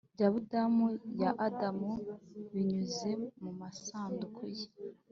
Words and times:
bya 0.13 0.27
budamu 0.33 0.87
ya 1.21 1.31
adamu 1.47 1.91
binyuze 2.51 3.11
mumasanduku 3.41 4.43
ye, 4.57 4.67